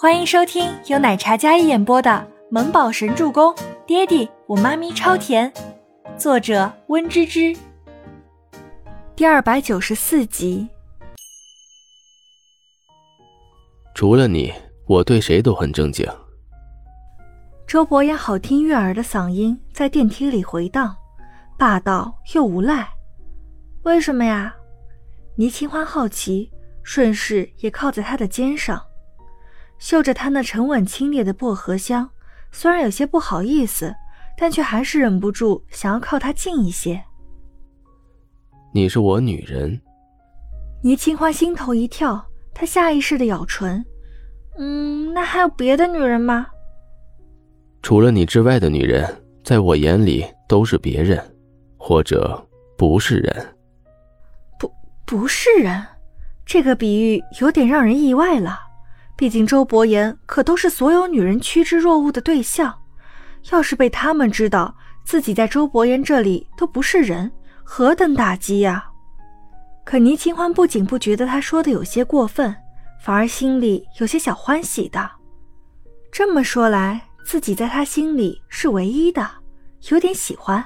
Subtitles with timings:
[0.00, 2.08] 欢迎收听由奶茶嘉一演播的
[2.52, 3.52] 《萌宝神助攻》，
[3.84, 5.52] 爹地我妈咪超甜，
[6.16, 7.52] 作者温芝芝。
[9.16, 10.68] 第二百九十四集。
[13.92, 14.54] 除了你，
[14.86, 16.06] 我对谁都很正经。
[17.66, 20.96] 周伯言好听悦耳的嗓音在电梯里回荡，
[21.58, 22.88] 霸道又无赖。
[23.82, 24.54] 为什么呀？
[25.34, 26.52] 倪清欢好奇，
[26.84, 28.80] 顺势也靠在他的肩上。
[29.78, 32.10] 嗅着他那沉稳清冽的薄荷香，
[32.50, 33.94] 虽然有些不好意思，
[34.36, 37.02] 但却还是忍不住想要靠他近一些。
[38.72, 39.80] 你是我女人。
[40.82, 42.24] 倪清欢心头一跳，
[42.54, 43.84] 她下意识的咬唇。
[44.58, 46.46] 嗯，那还有别的女人吗？
[47.82, 49.04] 除了你之外的女人，
[49.42, 51.20] 在我眼里都是别人，
[51.76, 53.56] 或者不是人。
[54.58, 54.70] 不，
[55.06, 55.84] 不是人，
[56.44, 58.58] 这个比喻有点让人意外了。
[59.18, 62.72] 毕竟周伯言可都是所有女人趋之若鹜的对象，
[63.50, 64.72] 要是被他们知道
[65.04, 67.28] 自己在周伯言这里都不是人，
[67.64, 68.84] 何等打击呀！
[69.84, 72.54] 可倪清欢不仅不觉得他说的有些过分，
[73.02, 75.10] 反而心里有些小欢喜的。
[76.12, 79.28] 这么说来，自己在他心里是唯一的，
[79.88, 80.64] 有点喜欢。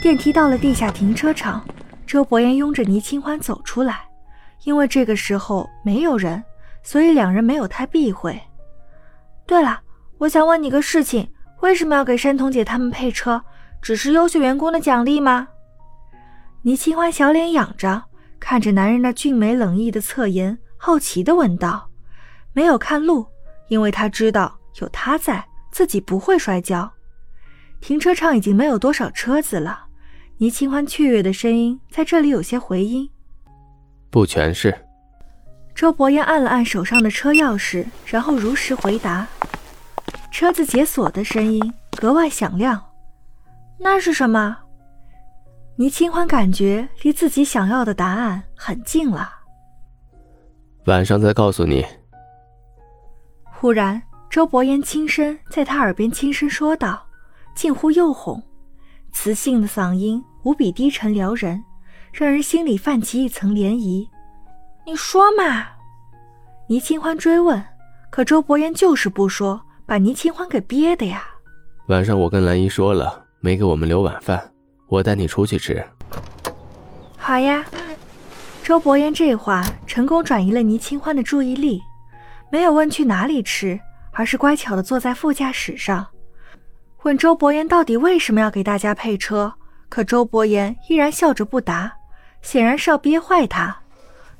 [0.00, 1.66] 电梯到了地下停车场，
[2.06, 4.02] 周伯言拥着倪清欢走出来，
[4.62, 6.40] 因为这个时候没有人。
[6.82, 8.40] 所以两人没有太避讳。
[9.46, 9.80] 对了，
[10.18, 13.42] 我想问你个事情，为什么要给山童姐他们配车？
[13.80, 15.48] 只是优秀员工的奖励吗？
[16.62, 18.02] 倪清欢小脸仰着，
[18.40, 21.88] 看着男人那俊美冷意的侧颜，好奇地问道。
[22.52, 23.24] 没有看路，
[23.68, 26.90] 因为他知道有他在，自己不会摔跤。
[27.80, 29.86] 停车场已经没有多少车子了，
[30.38, 33.08] 倪清欢雀跃的声音在这里有些回音。
[34.10, 34.74] 不全是。
[35.78, 39.24] 周伯言按了按手上的车钥匙，然后如实回答。
[40.28, 42.84] 车子解锁的声音格外响亮。
[43.78, 44.58] 那是什么？
[45.76, 49.30] 倪清欢感觉离自己想要的答案很近了。
[50.86, 51.86] 晚上再告诉你。
[53.44, 57.06] 忽然，周伯言轻声在他耳边轻声说道，
[57.54, 58.42] 近乎诱哄，
[59.12, 61.62] 磁性的嗓音无比低沉撩人，
[62.12, 64.08] 让人心里泛起一层涟漪。
[64.88, 65.66] 你说嘛？
[66.66, 67.62] 倪清欢追问，
[68.08, 71.22] 可周伯言就是不说，把倪清欢给憋的呀。
[71.88, 74.50] 晚上我跟兰姨说了，没给我们留晚饭，
[74.86, 75.86] 我带你出去吃。
[77.18, 77.62] 好呀。
[78.62, 81.82] 周伯言这话成功转移了倪清欢的注意力，
[82.50, 83.78] 没有问去哪里吃，
[84.12, 86.06] 而是乖巧的坐在副驾驶上，
[87.02, 89.52] 问周伯言到底为什么要给大家配车。
[89.90, 91.92] 可周伯言依然笑着不答，
[92.40, 93.82] 显然是要憋坏他。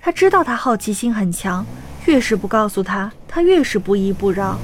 [0.09, 1.67] 他知道他好奇心很强，
[2.07, 4.59] 越是不告诉他，他越是不依不饶。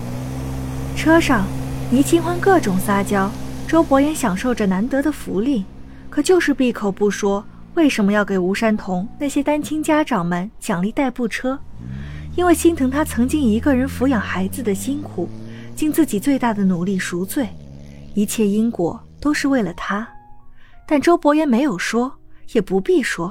[0.97, 1.45] 车上，
[1.91, 3.31] 倪清欢各种撒娇，
[3.69, 5.67] 周伯言享受着难得的福利，
[6.09, 7.45] 可就是闭口不说
[7.75, 11.59] 为什么要给吴山童那些单亲家长们奖励代步车，
[12.37, 15.29] 因为心疼他曾经一个人抚养孩子的辛苦，
[15.77, 17.47] 尽自己最大的努力赎罪，
[18.15, 20.09] 一切因果都是为了他。
[20.89, 22.11] 但周伯言没有说，
[22.55, 23.31] 也不必说，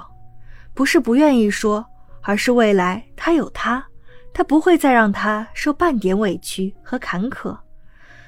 [0.76, 1.84] 不是不愿意说。
[2.24, 3.86] 而是未来，他有他，
[4.34, 7.58] 他不会再让他受半点委屈和坎坷，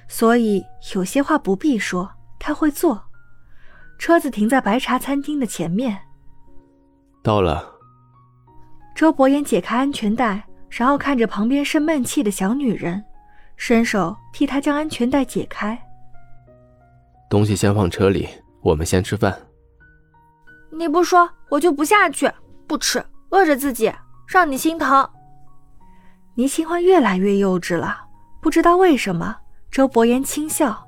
[0.07, 0.63] 所以
[0.93, 3.01] 有些话不必说，他会做。
[3.97, 5.97] 车子停在白茶餐厅的前面，
[7.23, 7.73] 到了。
[8.93, 13.03] 周伯言解开安全带，然后看着旁边生闷气的小女人，
[13.55, 15.81] 伸手替她将安全带解开。
[17.29, 18.27] 东西先放车里，
[18.61, 19.33] 我们先吃饭。
[20.71, 22.29] 你不说，我就不下去，
[22.67, 23.03] 不吃。
[23.29, 23.91] 饿着自己，
[24.27, 25.09] 让你心疼。
[26.35, 27.97] 倪清欢越来越幼稚了，
[28.41, 29.35] 不知道为什么。
[29.71, 30.87] 周伯言轻笑，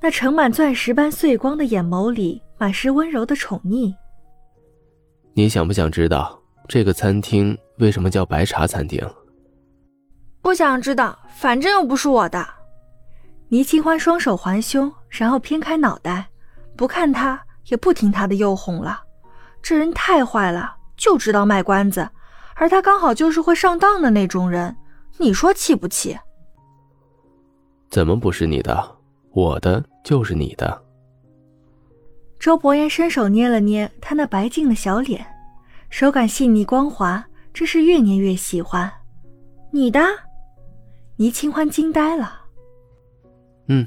[0.00, 3.94] 那盛满钻石般碎光的眼眸里满是温柔的宠溺。
[5.32, 9.00] 你想不想知道这个餐厅为什么叫白茶餐厅？
[10.42, 12.46] 不想知道，反正又不是我的。
[13.48, 16.26] 倪清欢双手环胸，然后偏开脑袋，
[16.76, 19.02] 不看他，也不听他的诱哄了。
[19.62, 20.76] 这人太坏了。
[21.02, 22.08] 就知道卖关子，
[22.54, 24.76] 而他刚好就是会上当的那种人，
[25.18, 26.16] 你说气不气？
[27.90, 28.96] 怎么不是你的？
[29.32, 30.84] 我的就是你的。
[32.38, 35.26] 周伯言伸手捏了捏他那白净的小脸，
[35.90, 38.88] 手感细腻光滑，真是越捏越喜欢。
[39.72, 40.00] 你的？
[41.16, 42.42] 倪清欢惊呆了。
[43.66, 43.84] 嗯。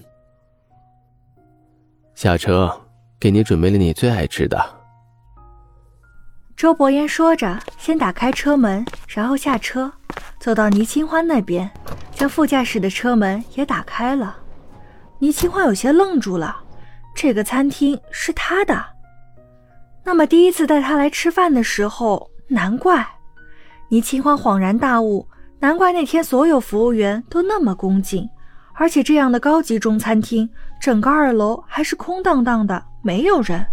[2.14, 2.70] 下车，
[3.18, 4.85] 给你准备了你最爱吃的。
[6.56, 9.92] 周伯言说着，先打开车门，然后下车，
[10.40, 11.70] 走到倪清欢那边，
[12.14, 14.38] 将副驾驶的车门也打开了。
[15.20, 16.56] 倪清欢有些愣住了，
[17.14, 18.86] 这个餐厅是他的。
[20.02, 23.06] 那么第一次带他来吃饭的时候，难怪。
[23.90, 25.28] 倪清欢恍然大悟，
[25.60, 28.28] 难怪那天所有服务员都那么恭敬，
[28.76, 30.50] 而且这样的高级中餐厅，
[30.80, 33.66] 整个二楼还是空荡荡的，没有人。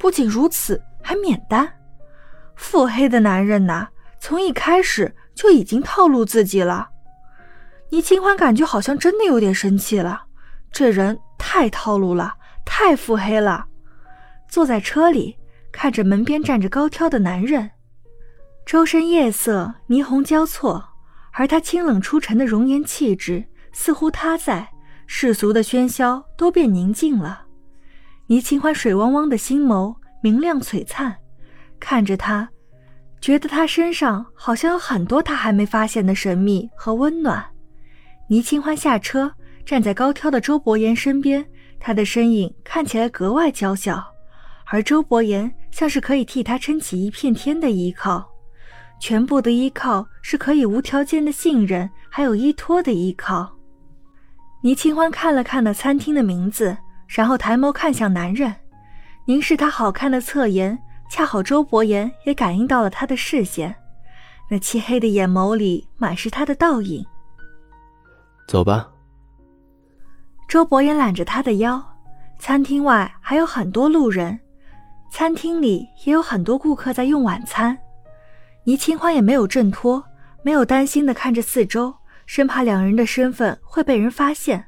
[0.00, 1.68] 不仅如此，还免单。
[2.58, 3.88] 腹黑的男人呐，
[4.20, 6.88] 从一开始就已经套路自己了。
[7.90, 10.24] 倪清欢感觉好像真的有点生气了，
[10.70, 12.34] 这人太套路了，
[12.66, 13.64] 太腹黑了。
[14.48, 15.38] 坐在车里，
[15.72, 17.70] 看着门边站着高挑的男人。
[18.66, 20.84] 周身夜色霓虹交错，
[21.32, 24.68] 而他清冷出尘的容颜气质，似乎他在
[25.06, 27.46] 世俗的喧嚣都变宁静了。
[28.26, 31.16] 倪清欢水汪汪的心眸明亮璀璨，
[31.78, 32.48] 看着他，
[33.20, 37.44] 觉得他身上好像有很多他还没发现的神秘和温暖。
[38.28, 39.32] 倪清欢下车，
[39.64, 41.44] 站在高挑的周伯言身边，
[41.80, 44.04] 他的身影看起来格外娇小，
[44.66, 48.28] 而周伯言像是可以替他撑起一片天的依靠。
[49.00, 53.50] 全部的依靠是可以无条件的信任，还有依托的依靠。
[54.62, 56.76] 倪清欢看了看那餐厅的名字，
[57.06, 58.52] 然后抬眸看向男人，
[59.24, 60.76] 凝视他好看的侧颜。
[61.08, 63.74] 恰好周伯言也感应到了他的视线，
[64.50, 67.04] 那漆黑的眼眸里满是他的倒影。
[68.46, 68.88] 走吧。
[70.48, 71.82] 周伯言揽着他的腰，
[72.38, 74.38] 餐厅外还有很多路人，
[75.10, 77.76] 餐厅里也有很多顾客在用晚餐。
[78.64, 80.02] 倪清欢也没有挣脱，
[80.42, 81.94] 没有担心的看着四周，
[82.26, 84.64] 生怕两人的身份会被人发现，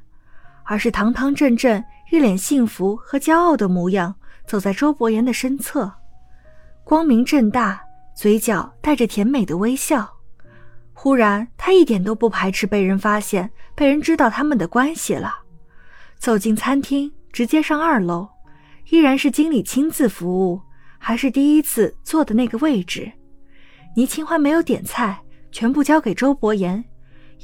[0.63, 4.15] 而是堂堂正正、一脸幸福和骄傲的模样，
[4.45, 5.91] 走在周伯言的身侧，
[6.91, 7.81] 光明正大，
[8.13, 10.13] 嘴角带着甜美的微笑。
[10.91, 15.33] 忽然，他一点都不排斥被人发现，被人知道他们的关系了。
[16.19, 18.27] 走进餐厅，直接上二楼，
[18.89, 20.59] 依然是经理亲自服务，
[20.97, 23.09] 还是第一次坐的那个位置。
[23.95, 25.17] 倪清欢没有点菜，
[25.49, 26.83] 全部交给周伯言，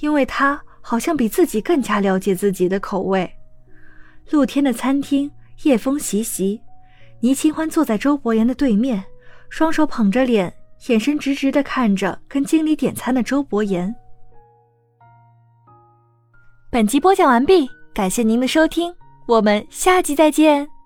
[0.02, 3.32] 因为他好像比自己更加了解自己的口味。
[4.30, 5.32] 露天的餐厅，
[5.64, 6.60] 夜风习习，
[7.22, 9.02] 倪清欢坐在周伯言的对面，
[9.50, 10.54] 双手捧着脸，
[10.88, 13.94] 眼神直直的看着跟经理点餐的周伯言。
[16.70, 18.94] 本集播讲完毕，感谢您的收听，
[19.28, 20.77] 我们下集再见。